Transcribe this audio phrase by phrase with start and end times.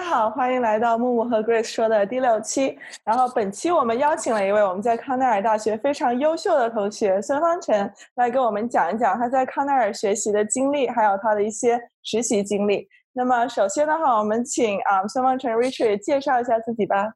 [0.00, 2.76] 家好，欢迎来到木木和 Grace 说的第六期。
[3.04, 12.88] 然后本期我们邀请了一位我们在康奈尔大学非常优秀的同学孙方晨来给我们讲一讲他在康奈尔学习的经历，还有他的一些实习经历。
[13.12, 17.12] 那么首先的话，我们请啊孙方晨 Richard 介绍一下自己吧。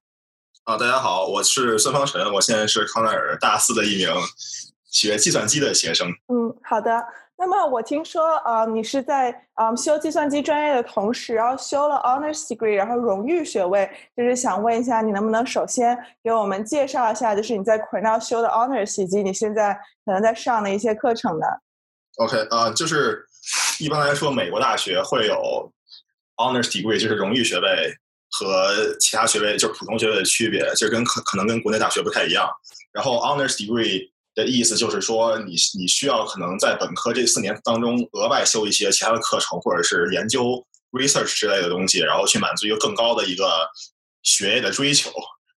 [0.64, 4.09] 啊，大家好，我是孙方晨，我现在是康奈尔大四的一名
[4.91, 6.09] 学计算机的学生。
[6.29, 7.03] 嗯，好的。
[7.37, 13.91] 那么我听说啊，你是在啊修计算机专业的同时，然后修了 Honors Degree，然后荣誉学位。
[14.16, 19.74] 就是想问一下，你能不能首先给我们介绍一下，就是你在 Cornell 修的 Honors，以及你现在
[20.05, 21.47] 可能在上的一些课程呢
[22.19, 23.27] ？OK，啊，就是
[23.80, 25.73] 一般来说，美国大学会有
[26.37, 27.93] Honors Degree，就是荣誉学位
[28.30, 32.48] 和其他学位就是普通学位的区别，就跟可可能跟国内大学不太一样。
[32.93, 34.13] 然后 Honors Degree。
[34.34, 43.68] 的意思就是说，你你需要可能在本科这四年当中额外修一些其他的课程，或者是研究 research 之类的东西，然后去满足一个更高的一个
[44.23, 45.12] 学业的追求，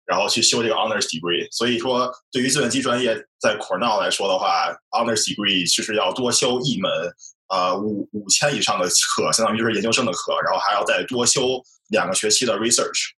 [0.05, 1.47] 然后去修这个 honors degree。
[1.51, 6.91] 所以说，对于计算机专业在 Cornell 来说的话，honors degree 就是要多修一门
[7.49, 13.11] 呃五五千以上的课，相当于就是研究生的课，然后还要再多修两个学期的 research，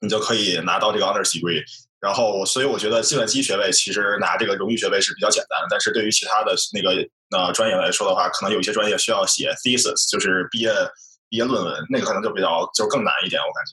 [0.00, 1.64] 你就可以拿到这个 honors degree。
[2.00, 6.90] 然后，所以我觉得计算机学位其实拿这个荣誉学位是比较简单的，但是对于其他的那个
[7.36, 10.70] 呃专业来说的话，可能有一些专业需要写 thesis，就是毕业
[11.28, 13.72] 毕业论文，那个可能就比较就更难一点，我感觉。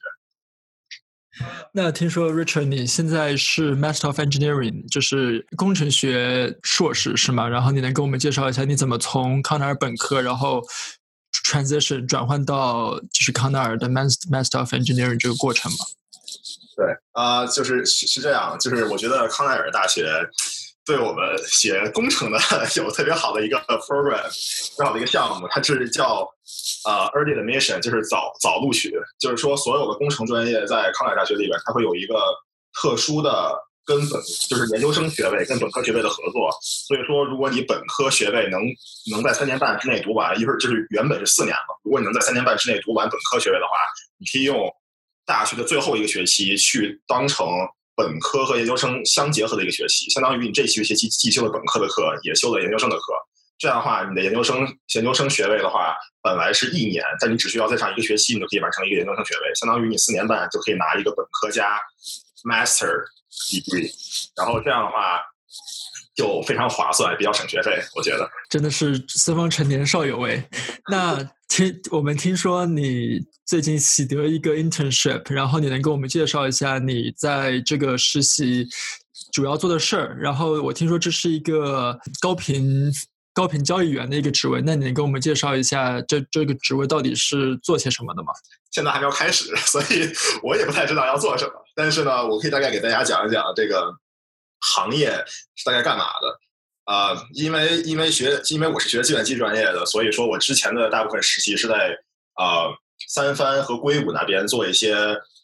[1.74, 7.48] 那听说 Richard 你现在是 Master of Engineering，就是工程学硕士是吗？
[7.48, 10.64] 然后你能给我们介绍一下你怎么从康奈尔本科，然后
[11.46, 15.78] transition 转换到就是康奈尔的 Master of Engineering 这个过程吗？
[16.76, 20.06] 对啊，就是是是这样，就是我觉得康奈尔大学
[20.86, 22.38] 对我们学工程的
[22.76, 24.22] 有特别好的一个 program，
[24.76, 26.28] 特别好的一个项目，它是叫
[26.86, 32.16] 呃 early admission，就是早早录取，就是说所有的工程专业在康奈尔大学里边，它会有一个
[32.74, 38.62] 特殊的跟本就是研究生学位跟本科学位的合作，所以说如果你本科学位能
[39.12, 43.72] 能在三年半之内读完，一会儿就是原本是四年嘛，如果你能在三年半之内读完本科学位的话，
[44.20, 44.70] 你可以用。
[45.26, 47.48] 大学的最后一个学期去当成
[47.96, 53.04] 本科和研究生相结合的一个学期，相当于你这学期既修了本科的课，也修了研究生的课。
[53.58, 61.80] 这样的话，你的研究生研究生学位的话，本来是一年，但你只需要再上一个学期，你就可以完成一个研究生学位，相当于你四年半就可以拿一个本科加
[62.44, 63.06] master
[63.50, 63.90] degree。
[64.36, 65.22] 然后这样的话。
[66.16, 70.42] 就非常划算，比较省学费，我觉得真的是四方成年少有为。
[70.90, 71.18] 那
[71.48, 78.68] 听我们听说你最近喜得一个 internship，然后你能给我们介绍一下你在这个实习
[79.32, 80.18] 主要做的事儿？
[80.20, 82.92] 然后我听说这是一个高频
[83.34, 88.34] 高频交易员的一个职位，那你能给我们介绍一下这这个职位到底是做些什么的吗？
[88.72, 90.12] 现在还没有开始， 所以
[90.44, 91.52] 我也不太知道要做什么。
[91.76, 93.94] 但是呢，我可以大概给大家讲一讲这个。
[94.74, 95.12] 行业
[95.54, 96.40] 是大概干嘛的？
[96.86, 101.98] 啊，因为因为学，因为我是学计算机专业的，所以说我之前的大部分实习是在
[102.36, 102.70] 啊
[103.08, 104.96] 三藩和硅谷那边做一些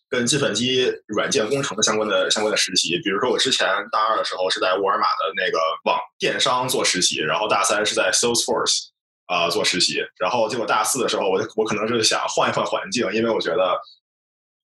[0.07, 2.99] 跟计算机软件工程的相关的相关的实习。
[3.03, 8.89] 比如说我之前大二的时候是在沃尔玛的那个网电商做实习，然后大三是在 Salesforce
[9.25, 13.79] 啊做实习，然后结果大四的时候我我可能是想换一换环境，因为我觉得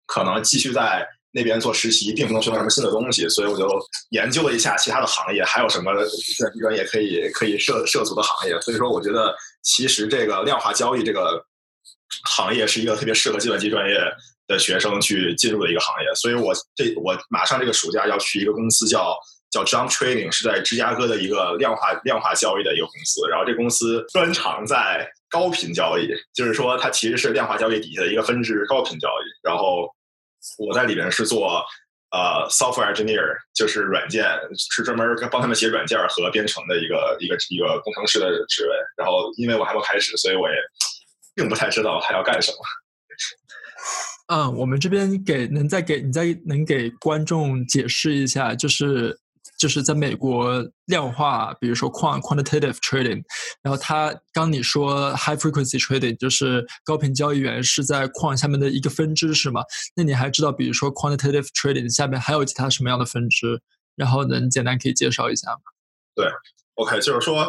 [0.07, 1.09] 可能继续在。
[1.37, 3.69] 那边做实习并不能学到什么新的东西，所以我就
[4.09, 8.59] 研究了一下其他的行业，还有什么计算机专业可以可以涉涉足的行业。
[8.63, 11.45] 所以说，我觉得其实这个量化交易这个
[12.25, 13.99] 行业是一个特别适合计算机专业
[14.49, 16.09] 的学生去进入的一个行业。
[16.15, 19.15] 所以我这我马上这个暑假要去一个公司叫
[19.51, 23.29] 叫 Jump Trading，是在芝加哥的一个量化量化交易的一个公司。
[23.29, 29.47] 然后这公司专长在高频交易，就是说它其实是量化交易底下的一个分支，高频交易。
[29.47, 29.87] 然后
[30.59, 31.65] 我在里边是做
[32.11, 34.25] 呃 software engineer，就是软件，
[34.71, 38.75] 是专门帮他们写软件和编程的一个一个一个工程师的职位。
[38.97, 40.55] 然后因为我还没开始，所以我也
[41.35, 42.59] 并不太知道他要干什么。
[44.29, 49.19] 嗯，我们这边给能再给你再能给观众解释一下，就是。
[49.59, 53.23] 就是在美国量化，比如说 quant quantitative trading，
[53.63, 59.63] 然后他刚你说 high frequency trading 就是高频交易员是在 quant 下面的一个分支是吗？
[59.95, 63.61] 那你还知道，比如说 quantitative trading 下面还有其他什么样的分支？
[63.97, 65.61] 然后能简单可以介绍一下吗？
[66.15, 66.29] 对
[66.75, 67.47] ，OK，就是说，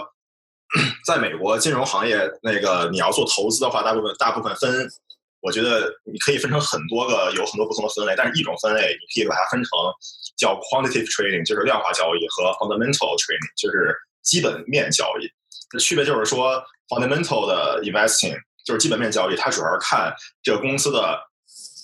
[1.05, 4.89] 在美国金融行业那个你要做投资的话，大部分大部分分。
[5.41, 9.69] 我觉得你可以分成很多个，有很多不同的分类，但是一种分类你可以把它分成
[10.35, 15.29] 叫 quantitative trading，就是量化交易和 fundamental trading，就是基本面交易。
[15.79, 21.19] 区别就是说，fundamental 的 investing 就是基本面交易，它主要是看这个公司的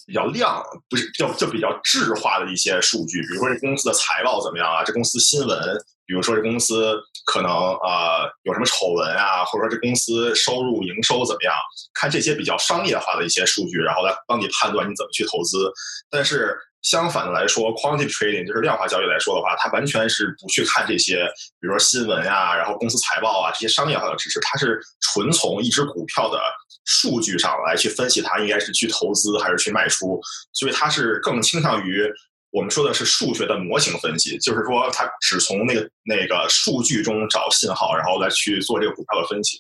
[0.08, 5.58] 比较量，不是就就比较质化的一些数据，比如说这公司的财报怎么样啊，这公司新闻，
[6.06, 6.96] 比如说这公司
[7.26, 11.54] 可能呃有什么丑闻啊，或者说这公司收入营收怎么样，
[11.94, 15.72] 看这些比较商业化的一些数据，然后来帮你判断你怎么去投资。
[16.10, 21.26] 但是相反的来说，quantitative trading 就是量化交易来说的话，它完全是不去看这些，
[21.60, 26.40] 比如说新闻呀，然后公司财报啊这些商业化的知识，它是纯从一只股票的。
[26.86, 30.20] 数据上来去分析它应该是去投资还是去卖出，
[30.52, 32.06] 所以它是更倾向于
[32.54, 39.60] 我们说的是数学的模型分析，就是说它只从那个那个数据中找信号，然后来去做这个股票的分析。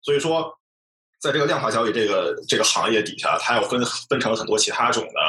[0.00, 0.50] 所以说，
[1.20, 5.20] 在这个量化交易这个这个行业底下，它要分分成很多其他种的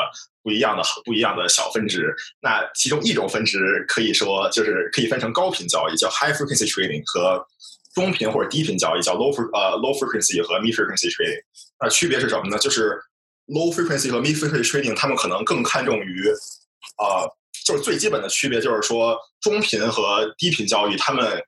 [0.41, 2.15] 不一样的不一样的小分支。
[2.41, 7.45] 那其中一种分支可以说就是可以分成高频交易，叫 high frequency trading 和。
[7.93, 11.43] 中频或者低频交易叫 low fre 呃 low frequency 和 mid frequency trading，
[11.79, 12.57] 那区别是什么呢？
[12.57, 12.99] 就是
[13.45, 16.27] low frequency 和 mid frequency trading，他们可能更看重于，
[16.97, 17.29] 呃，
[17.65, 21.41] 就是最基本的区别就是说，中频和低频交易，他们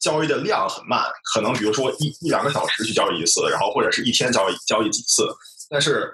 [0.00, 5.28] 交易的量很慢，可能比如说一一两个小时去交易一次，然后或者是一天交易交易几次。
[5.68, 6.12] 但是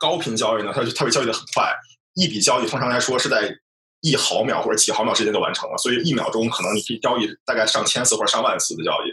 [0.00, 1.72] 高频交易呢，它它会交易的很快，
[2.14, 3.54] 一笔交易通常来说是在。
[4.02, 9.12] 一毫秒或者几毫秒之间就完成了，所以一秒钟可能你可以交易大概上千次或者上万次的交易，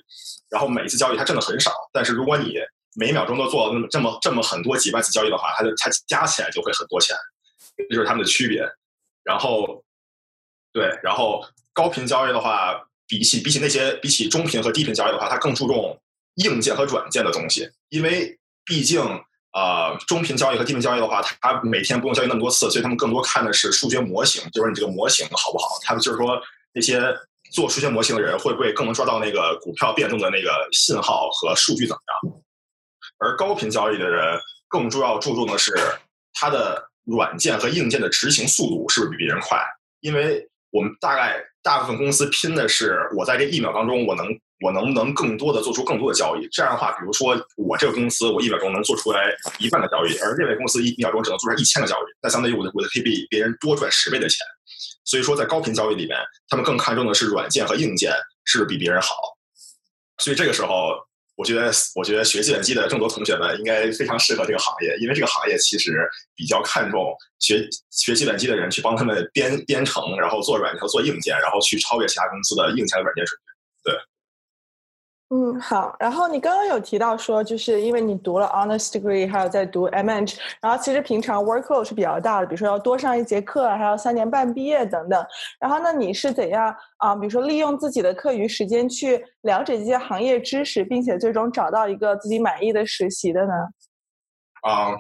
[0.50, 2.54] 然后每一次交易它挣的很少，但是如果你
[2.96, 7.14] 每秒钟都做那么这么这么很多几万次交易的话，它就它加起来就会很多钱，
[7.76, 8.62] 这就是它们的区别。
[9.28, 9.84] 然后，
[10.72, 16.00] 对，然后高频交易的话，比起比起那些比起中频和低频交易的话，它更注重
[16.36, 19.02] 硬件和软件的东西，因为毕竟。
[19.54, 25.80] 呃，中频交易和低频交易的话，它每天不用交易那么多次，所以他们更多看的是数学模型，就是你这个模型好不好。
[25.82, 26.40] 他们就是说，
[26.74, 27.02] 那些
[27.52, 32.42] 做数学模型的人会不会更能抓到那个股票变动的那个信号和数据怎么样？
[33.18, 35.74] 而高频交易的人更重要注重的是
[36.34, 39.60] 它的软件和硬件的执行速度是不是比别人快？
[40.02, 44.28] 因为我们大概大部分公司拼的是我在这一秒当中我能。
[44.60, 46.48] 我能不能更多的做出更多的交易？
[46.52, 54.40] 这样的话，比如说我这个公司，我一秒钟能做出来一半的交易，而那位公司一秒钟只能做出来一千个交易，那相当于我的我的可以比别人多赚十倍的钱。
[55.06, 56.18] 所以说，在高频交易里面，
[56.50, 58.12] 他们更看重的是软件和硬件
[58.46, 59.14] 是不是比别人好。
[60.18, 60.96] 所以这个时候，
[61.38, 65.94] 我觉得我觉得学计算机的众多同学们应该非常适合这个行业，因为这个行业其实
[66.36, 73.47] 比较看重学学计算机的人去帮他们编编程，然后做软件和做硬件，然后去超越其他公司的硬件的软件水平。
[75.30, 75.94] 嗯，好。
[76.00, 85.22] 然后你刚刚有提到说，就是因为你读了 honors degree，还有在读 MH，然后其实平常 workload 是比较大的，比如说要多上一节课，还要三年半毕业等等。
[85.60, 87.14] 然后那你是怎样啊？
[87.14, 93.52] 比如说利用自己的课余时间去了解这些行业知识，并且最终找到一个自己满意的实习的呢？
[94.62, 94.96] 啊，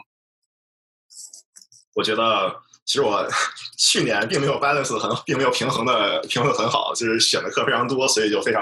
[1.95, 2.53] 我觉得
[2.83, 3.25] 其实我
[3.79, 8.61] 去年并没有 balance 很，并没有平衡的平衡很好，就是选的课非常多，所以就非常。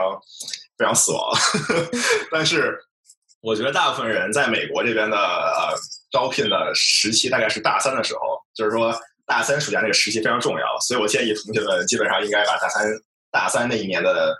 [0.77, 1.33] 非常死亡，
[2.31, 2.77] 但是
[3.41, 5.73] 我觉得大部分人在美国这边的呃
[6.11, 8.93] 招聘的时期大概是大三的时候，就是说
[9.25, 12.85] 大三暑假那个时期非常重要，所以我建议同学们基本上应该把大三
[13.31, 14.35] 大三那一年的，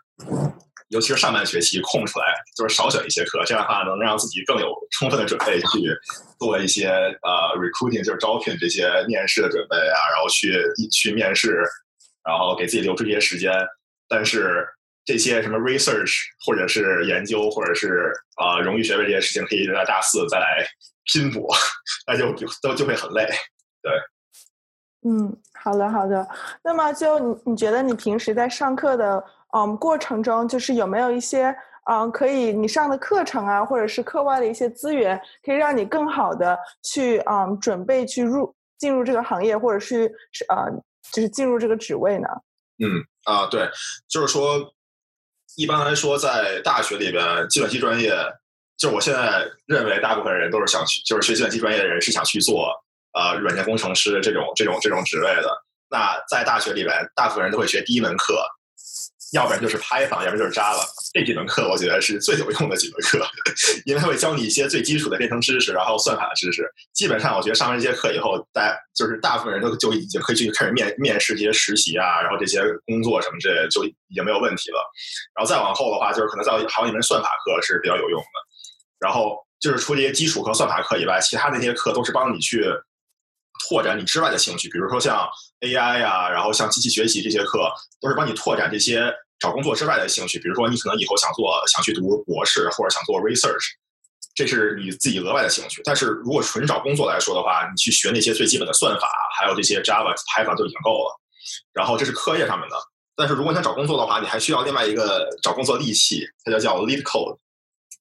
[0.89, 2.25] 尤其是上半学期空出来，
[2.57, 5.95] 就是少选一些课，这样的话能让自己更有充分的准备去
[6.39, 10.61] 做一些呃 recruiting 就是招聘这些面试的准备啊，然后去
[10.91, 11.63] 去面试，
[12.23, 13.51] 然后给自己留出一些时间，
[14.09, 14.67] 但是。
[15.05, 20.65] 这些什么 research 或者是研究或者是啊荣誉学位这些事情，可以在大四再来
[21.03, 21.47] 拼搏，
[22.07, 23.23] 那就都就会很累。
[23.83, 23.91] 对，
[25.07, 26.27] 嗯，好的好的。
[26.63, 29.23] 那么就你你觉得你平时在上课的
[29.55, 31.55] 嗯过程中，就是有没有一些
[31.87, 40.65] 嗯可以你上的课程啊，或者是课外的一些资源，可以让你更好的去嗯准备去入进入这个行业，或者是是呃
[41.11, 42.27] 就是进入这个职位呢？
[42.83, 42.89] 嗯
[43.25, 43.69] 啊对，
[44.07, 44.73] 就是说。
[45.55, 48.13] 一般来说，在大学里边，计算机专业，
[48.77, 52.71] 就我现在认为大部分人都是想去，就是学计算机专业的人是想去做
[53.13, 55.63] 呃软件工程师这种这种这种职位的。
[55.89, 58.45] 那在大学里边，大部分人都会学第一门课。
[59.35, 60.81] 要不然就是 Python，要不然就是 Java，
[61.13, 63.19] 这几门课我觉得是最有用的几门课，
[63.85, 66.65] 因为它会教你一些最基础的编程知识，然后算法的知识。
[66.93, 74.79] 基本上我觉得上完这些课以后，大家就是大部分人都就已经可以去开始面面试这些实习啊，然后这些工作什么之类就已经没有问题了。
[75.35, 78.25] 然后再往后的话，就是可能在还有一门算法课是比较有用的。
[78.99, 82.65] 然后就是除了这些基础和算法课以外，其他那些课都是帮你去。
[83.69, 85.25] 拓展你之外的兴趣，比如说像
[85.61, 90.39] AI 呀，然后像机器学习这些课，都是帮你拓展这些找工作之外的兴趣。
[90.39, 93.73] 比如说你可能以后想做，想去读博士，或者想做 research，
[94.35, 95.81] 这是你自己额外的兴趣。
[95.83, 99.07] 但是如果纯找工作来说的话，你去学那些最基本的算法，
[99.39, 101.19] 还有这些 Java、Python 就已经够了。
[101.73, 102.75] 然后这是课业上面的。
[103.15, 107.37] 但是如果你想找工作的话，你还需要另外一个找工作利器，它叫叫 Lead Code。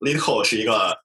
[0.00, 1.03] Lead Code 是一个。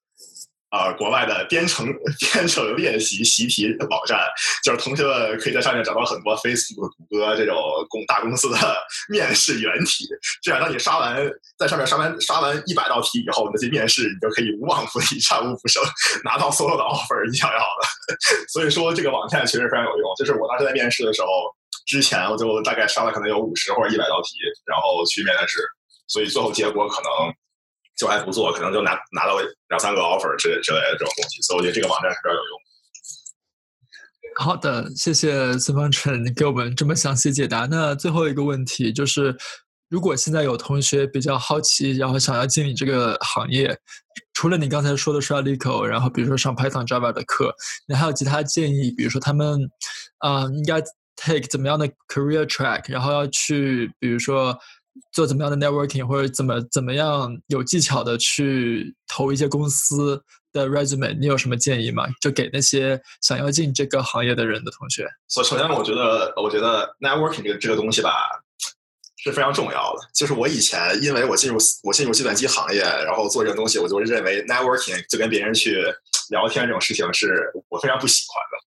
[0.69, 1.87] 啊，国外的编程
[2.33, 4.19] 编程练习习题网站，
[4.63, 7.55] 就是同学们可以在上面找到很多 Facebook、谷歌这种
[7.89, 8.57] 公大公司的
[9.09, 10.05] 面试原题。
[10.43, 15.81] 这样，当你刷完在上面刷完刷完一百道题以后，那些面试你就可以无往不利、战无不胜，
[16.23, 18.15] 拿到所有的 offer 你想要的。
[18.53, 20.13] 所以说，这个网站确实非常有用。
[20.17, 21.27] 就是我当时在面试的时候，
[21.87, 25.57] 之前我就大概刷了可能有五十或者一百道题，然后去面试，
[26.07, 27.33] 所以最后结果可能。
[27.99, 29.37] 就还不错，可能就拿拿到
[29.67, 32.59] 两三个 offer 之类之类的这种东西，所以我觉得这个网站是比较有用。
[34.37, 37.67] 好的，谢谢孙方辰给我们这么详细解答。
[37.69, 39.35] 那最后一个问题就是，
[39.89, 43.77] 如果现在有同学比较好奇，然后想要进你这个行业，
[44.33, 47.53] 除了你刚才说的刷 Lico，然后比如说上 Python、Java 的课，
[47.85, 48.91] 你还有其他建议？
[48.95, 49.69] 比如说他们
[50.19, 50.81] 啊，应该
[51.17, 54.57] take 怎么样的 career track，然后要去，比如说。
[55.11, 62.05] 做怎么样的 networking，或者怎么怎么样有技巧的去投一些公司的 resume，你有什么建议吗？
[62.21, 65.07] 就给那些想要进这个行业的人的同学。
[65.29, 68.11] 首首先，我觉得我觉得 networking 这个这个东西吧
[69.23, 69.99] 是非常重要的。
[70.15, 75.83] 就是我以前因为我进入我进入计算机行业，然后做这个东西，我就认为 networking 就跟别人去
[76.29, 78.57] 聊天这种事情是我非常不喜欢的。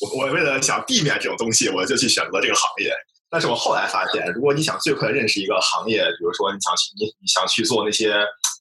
[0.00, 2.92] 我我为了想避免这种东西，我就去选择这个行业。
[3.30, 8.16] 但是我后来发现，如果你想最快认识一个行业，比如说你想去你你想去做那些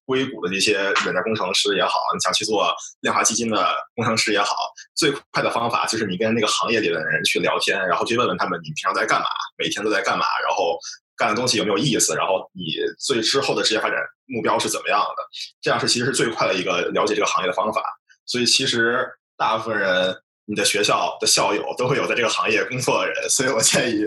[0.06, 4.56] 硅谷的那些软件工程师也好，你想去做量化基金的工程师也好，
[4.96, 10.78] 最快的方法就是你跟那个行业里的人去聊天，然后去问问他们你平常在干嘛，每天都在干嘛，然后
[11.16, 12.66] 干的东西有没有意思，然后你
[13.00, 15.24] 最之后的职业发展目标是怎么样的，
[15.62, 17.82] 这样是其实是最快的一个了解这个行业的方法。
[18.26, 19.08] 所以其实
[19.38, 20.14] 大部分人，
[20.46, 24.06] 你的学校的校友都会有在这个行业工作的人，所以我建议。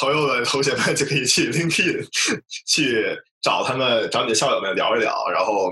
[0.00, 2.06] 朋友们、同学们就可以去 LinkedIn
[2.66, 5.70] 去找他们，找你的校友们聊一聊，然后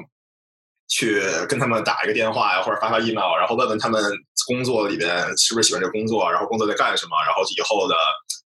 [0.88, 4.02] 去跟他们打一个电话呀，或者发发 email，然后问问他们
[4.48, 7.94] 工作里边是不是喜欢这工作，然后工作在干什么，然后以后的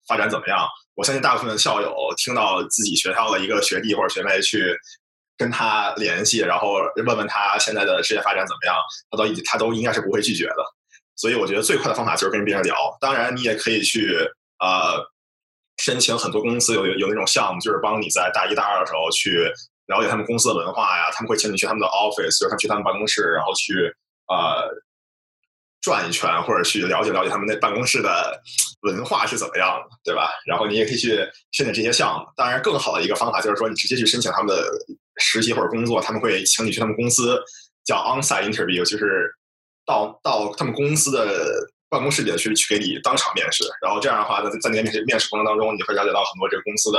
[0.08, 0.66] 发展怎么样。
[0.96, 4.76] 我相信大部分的校友听到自己学校的一个学弟或者学妹去
[5.36, 8.76] 跟他联系，然后问问他现在的职业发展怎么样，
[9.10, 10.56] 他都他都应该是不会拒绝的。
[11.16, 12.74] 所以我觉得最快的方法就是跟别人聊。
[13.00, 14.16] 当然，你也可以去
[14.58, 15.13] 呃。
[15.84, 19.52] 申请很多公司有有那种项目，就是帮你在大一、大二的时候去
[19.88, 21.10] 了解他们公司的文化呀。
[21.12, 23.74] 他们会请你去他们的 office，就是他去他们办公室，然后去
[24.28, 24.64] 呃
[25.82, 28.40] 转一圈，或者去了解了解他们那办公室的
[28.80, 30.30] 文化是怎么样的，对吧？
[30.46, 31.16] 然后你也可以去
[31.52, 32.24] 申请这些项目。
[32.34, 34.64] 当然，更好的一个方法就是说，你直接去申请他们的
[35.18, 37.38] 实习或者工作，他们会请你去他们公司，
[37.84, 39.30] 叫 onsite interview，就是
[39.84, 41.68] 到到他们公司的。
[41.94, 46.98] 办公室里去去给你当场面试，然后这样的话，在在那面试面试过程当中，你会了解到很多这个公司的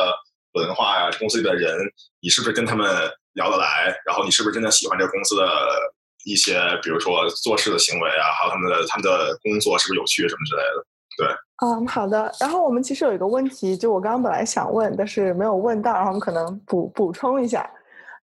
[0.53, 1.75] 文化呀，公司里的人，
[2.21, 2.87] 你是不是跟他们
[3.33, 3.93] 聊得来？
[4.05, 5.45] 然后你是不是真的喜欢这个公司的
[6.23, 10.85] 一些，比如说做事的行为啊，还有他们的他们的工作是不是有趣什么之类的？
[11.17, 11.27] 对，
[11.67, 12.31] 嗯，好的。
[12.39, 17.69] 然后我们其实有一个问题，就我刚刚本来想问，但是没有问到，然后我们可能补补充一下。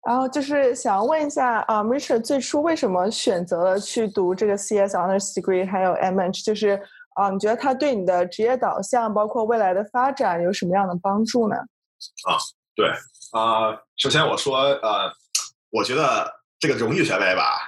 [0.08, 6.44] 然后就是想问一下啊，Richard 最初为什么选择了去读这个 CS Honors Degree，还有 MH？
[6.44, 6.82] 就是
[7.16, 11.56] 啊，你觉得它对你的职业导向，包括未来的发展有什么样的帮助呢？
[12.26, 12.38] 啊，
[12.76, 12.88] 对
[13.34, 15.12] 啊，首先我说呃，
[15.70, 17.60] 我觉得这个荣誉学位吧，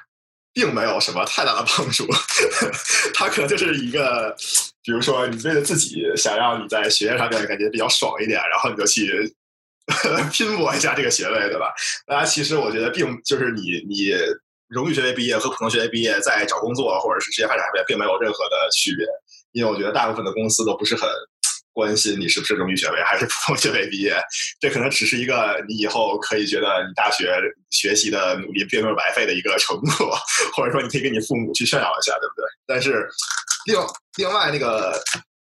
[0.54, 2.08] 并没有什么太大的帮助，
[3.14, 4.34] 它可能就是一个，
[4.84, 9.36] 比如说你为了自己想让你在学业上面感觉比较爽一点，然后你就去。
[10.32, 11.74] 拼搏一下这个学位，对吧？
[12.06, 14.12] 大家其实我觉得，并就是你你
[14.68, 19.06] 荣誉学位毕业和普通学位毕业，在找工作或者是职业发展上面，并没有任何的区别。
[19.52, 21.10] 因为我觉得大部分的公司都不是很
[21.74, 24.16] 关心你是不是荣誉学位还是普通学位毕业，
[24.62, 27.38] 这可能只是一个你以后可以觉得你大学
[27.70, 30.18] 学习的努力并没有白费的一个成果，
[30.56, 32.46] 或者说你可以跟你父母去炫耀一下，对不对？
[32.66, 33.10] 但是
[33.66, 33.78] 另
[34.18, 35.02] 另外那个。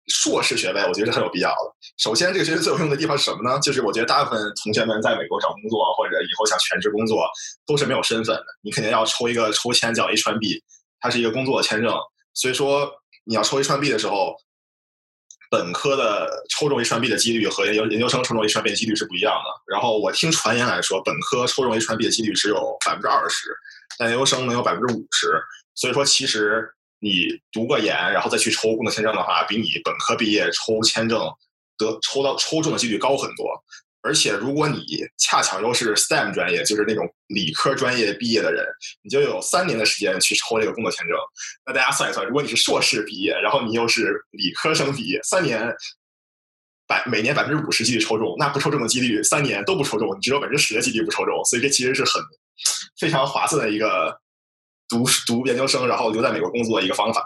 [0.07, 1.75] 硕士学位我觉得是很有必要的。
[1.97, 3.59] 首先，这个学位最有用的地方是什么呢？
[3.59, 7.27] 就是我觉得大部分同学们在美国找工作或者以后想全职工作
[7.65, 8.45] 都是没有身份的。
[8.61, 10.61] 你肯定要抽一个抽签叫 H1B，
[10.99, 11.91] 它是一个工作签证。
[12.35, 12.91] 所以说，
[13.23, 14.35] 你要抽 H1B 的时候，
[15.49, 19.73] 本科的抽中 H1B 的几率和研究研究生抽中 H1B 的几率是不一样的。
[19.73, 23.49] 然后我听传言来说，本科抽中 H1B 的几率只有百分之二十，
[23.97, 25.41] 但研究生能有百分之五十。
[25.73, 26.71] 所以说，其实。
[26.99, 31.19] 你读过研，然后再去抽工作签证的话，比你本科毕业抽签证
[31.77, 33.51] 得抽到抽中的几率高很多。
[34.01, 34.85] 而且如果你
[35.17, 38.63] 恰巧又是 STEM 专业，就是那种理科专业毕业的人，
[39.01, 41.17] 你就有三年的时间去抽这个工作签证。
[41.65, 45.73] 那大家算一算，如果你是硕士毕业，然后你又是理科生毕业，三年
[46.85, 51.43] 百每年百分之五十几率抽中，那不抽中的几率三年都不抽中，你只有百分之十的几率不抽中。
[51.45, 52.21] 所以这其实是很
[52.99, 54.15] 非常划算的一个
[54.89, 57.23] 读 读研究生，然后留在美国工作一个方法。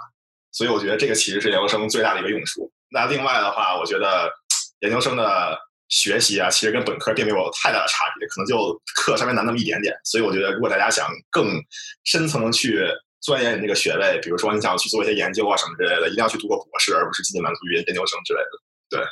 [0.51, 2.72] 所以我觉得这个其实是研究生最大的一个用处。
[2.92, 4.32] 那另外的话，我觉得
[4.80, 5.58] 研究生的
[5.89, 9.96] 学习啊，其实跟本科并没有太大的差别，可能就课稍微难那么一点点。
[10.04, 11.62] 所以我觉得，如果大家想更
[12.06, 12.84] 深层去
[13.22, 18.50] 钻研你这个学位，比如说你想去做一些研究啊什么之类的，一定要去读个博士，而不是仅仅满足于研究生之类的。
[18.89, 19.06] 对。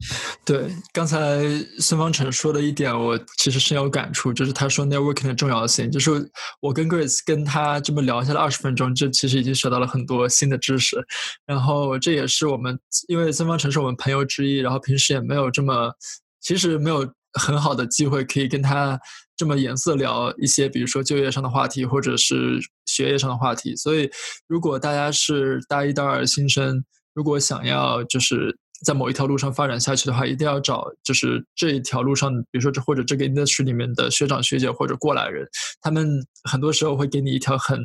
[0.46, 1.42] 对，刚才
[1.80, 5.90] 孙方成说的一点，我其实深有感触，就是他说 networking 的重要性。
[5.90, 11.04] 就是我跟 Grace 跟他这么聊下来二十分钟，这其实已经学到了很多新的知识。
[11.44, 12.78] 然后这也是我们，
[13.08, 15.92] 因为孙方成是我们朋友之一，然后平时也没有这么，
[16.40, 17.00] 其实没有
[17.32, 18.96] 很好的机会可以跟他
[19.36, 23.74] 这么严肃聊一些，比如说就业上的话题，或者是学业上的话题。
[23.74, 24.08] 所以，
[24.46, 28.56] 如果大家是大一、大二新生，如果想要就是。
[28.84, 35.46] 在某一条路上发展下去的话，一定要找就是这一条路上，比如说这或者这个 industry 里面的学长学姐或者过来人，
[35.80, 37.78] 他们很多时候会给你一条很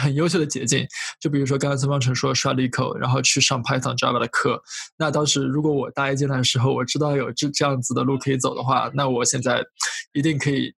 [0.00, 0.86] 很优秀的捷径。
[1.20, 4.62] 就比如说刚才孙方成说刷了一口，然后去上 Python Java 的课。
[4.96, 9.64] 那当时如果我大一进来的时候，我知道有这这样子的路可以走的话，那我现在
[10.12, 10.72] 一定可以。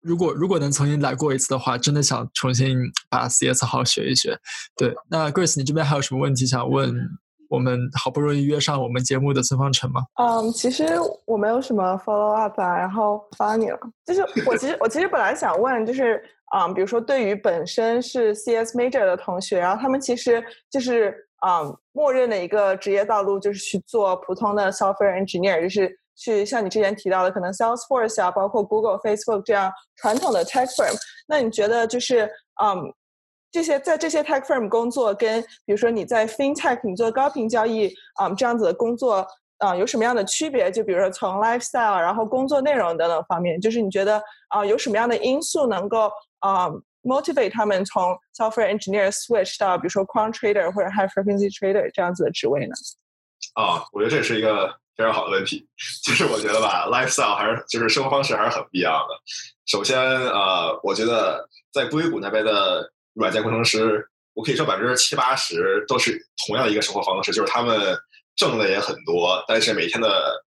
[0.00, 2.76] 如果如果能重新来过一次的话，真的想重新
[3.08, 4.36] 把 CS 好好学一学。
[4.76, 6.92] 对，那 Grace，你这边还有什么问题想问？
[7.52, 10.00] 我们好不容易约上我们节目的孙方成吗？
[10.16, 10.86] 嗯，其实
[11.26, 13.78] 我没有什么 follow up 啊，然后发你了。
[14.06, 16.24] 就是 我其实我其实本来想问，就是
[16.56, 21.14] 嗯，比如说对于本身是 CS major 的同学，然后他们其实就是
[21.46, 30.96] 嗯，默认的一个职业道路就是去做普通的 software engineer，就是去像你之前提到的，可能 Salesforce 啊，包括 Google、Facebook 这样传统的 tech firm。
[31.28, 32.22] 那你觉得就是
[32.64, 32.90] 嗯？
[33.52, 39.24] 这些在这些 tech firm 工作，跟比如说你在 fintech 你做高频交易啊这样子的工作
[39.58, 40.72] 啊有什么样的区别？
[40.72, 46.66] 就比如说从 lifestyle，然后工作内容等等方面，就是你觉得啊有什么样的因素能够啊
[47.02, 52.74] motivate 他们从 software engineer switch 到比如说 quant trader 或者 high frequency trader 这样子的职位呢？
[53.52, 55.68] 啊，我觉得这是一个非常好的问题。
[56.02, 59.14] 就是我觉得吧，lifestyle 还是就是生活方式还是很不一样的。
[59.66, 62.90] 首先呃，我觉得在硅谷那边的。
[63.14, 67.96] 软件工程师，我可以说百分之七八十都是同样的一个生活方式，就是他们
[68.36, 70.42] 挣的也很多，但是每天的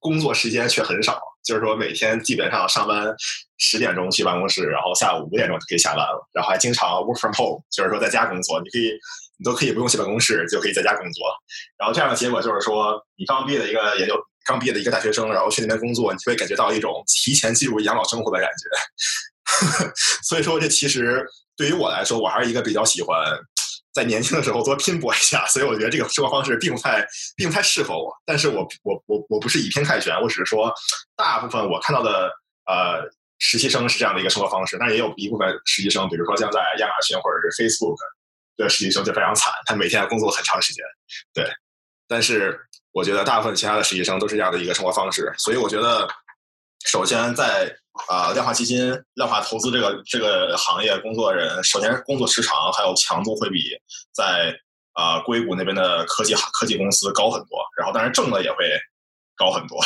[0.00, 1.20] 工作时间却很少。
[1.44, 3.14] 就是说每天基本上上班
[3.56, 8.92] 十点钟去办公室，然后下午五点钟就可以下班了，然后还经常 work from home，就是说在家工作，你可以
[9.38, 11.26] 你都可以不用去办公室就可以在家工作。
[11.78, 19.90] 然后这样的结果就是说，你刚毕业的一个研究刚毕业的一个大学生，然后去那边工作，你就会感觉到一种提前进入养老生活的感觉。
[20.28, 21.26] 所以说，这其实。
[21.58, 23.18] 对于我来说，我还是一个比较喜欢
[23.92, 27.04] 在年轻的时候多拼搏一下，所以我觉得这个生活方式并不太
[27.36, 28.14] 并不太适合我。
[28.24, 30.72] 但是我我我我不是以偏概全，我只是说
[31.16, 32.30] 大部分我看到的
[32.66, 33.02] 呃
[33.40, 37.96] 实习生是这样的一个生活方式，但也有一部分实习生，比如说像在亚马逊或者是 Facebook
[38.56, 40.84] 的实习生就非常惨，他每天工作很长时间。
[41.34, 41.44] 对，
[42.06, 42.56] 但是
[42.92, 46.08] 我觉得大部分其他的实习生都是这样的一个生活方式，所以我觉得
[46.86, 47.76] 首先在。
[48.06, 53.60] 啊，量化基金、量化投资这个这个行业工作人，首先工作时长还有强度会比
[54.14, 54.54] 在
[54.92, 58.70] 啊硅谷那边的科技科技公司高很多，然后当然挣的也会
[59.36, 59.82] 高很多，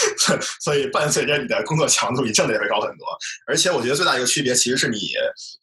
[0.60, 3.06] 所以伴随着你的工作强度，你挣的也会高很多。
[3.46, 4.98] 而且我觉得最大一个区别其实是你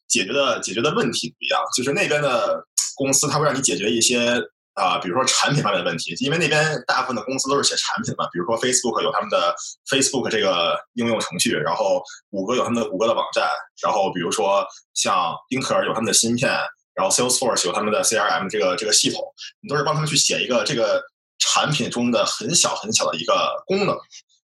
[0.08, 2.64] 解决的解决的问题不一样，就是那边的
[2.96, 4.40] 公司它会让你解决一些。
[4.78, 8.30] 啊，比如说产品方面的问题，因为那边大部分的公司都是写产品嘛。
[8.32, 9.56] 比如说 Facebook 有他们的
[9.90, 13.50] Facebook 这个应用程序，然后谷歌有他们的谷歌的网站，
[13.82, 14.64] 然后比如说
[14.94, 16.52] 像英特尔有他们的芯片，
[16.94, 19.20] 然后 Salesforce 有他们的 CRM 这个这个系统，
[19.62, 21.04] 你都是帮他们去写一个这个
[21.40, 23.34] 产品中的很小很小的一个
[23.66, 23.98] 功能。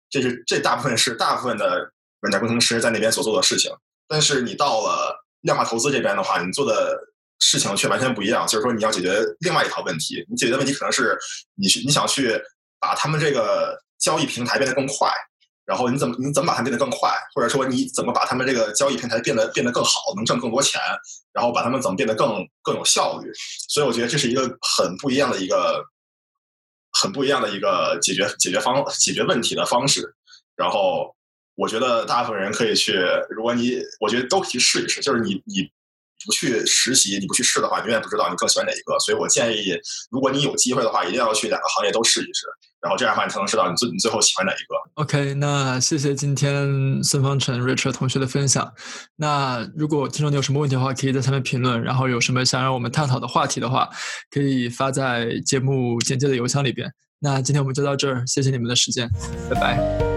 [0.10, 1.92] 这是这大部分是大部分的
[2.22, 3.72] 软件工程师在那边所做的事情。
[4.08, 7.13] 但是你到了量化投资这边的话，你做的。
[7.46, 11.18] 事情却完全不一样，就是说你要解决另外一套问题，你解决的问题可能是
[11.56, 12.42] 你你想去
[12.80, 15.12] 把他们这个交易平台变得更快，
[15.66, 20.80] 然后你怎么你怎么把它变得更快，或者说你怎么把他们这个交易平台变得变得更好，能挣更多钱，
[21.34, 23.30] 然后把他们怎么变得更更有效率。
[23.68, 24.42] 所以我觉得这是一个
[24.78, 25.84] 很不一样的一个
[27.02, 30.16] 很不一样的一个解决解决方解决问题的方式。
[30.56, 31.14] 然后
[31.56, 32.98] 我觉得大部分人可以去，
[33.30, 35.70] 如果你我觉得都可以试一试，就是你你。
[36.26, 38.98] 不去实习，你不去试的话，你永远不知道你更喜欢哪一个。
[39.00, 39.76] 所以我建议，
[40.12, 42.48] 如果你有机会的话，一定要去两个行业都试一试，
[42.82, 44.76] 然后这样的话，你才能知道你最你最后喜欢哪一个。
[44.96, 48.72] OK，那谢谢今天孙方成 Richard 同学的分享。
[49.16, 51.82] 那如果听众你有什么问题的话，可以在下面评论。
[51.82, 53.90] 然后有什么想让我们探讨的话题的话，
[54.30, 56.92] 可以发在节目简介的邮箱里边。
[57.20, 59.10] 那今天我们就到这儿，谢谢你们的时间，
[59.50, 60.13] 拜拜。